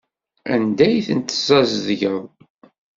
Anda 0.53 0.83
ay 0.87 1.01
ten-tessazedgeḍ? 1.07 2.23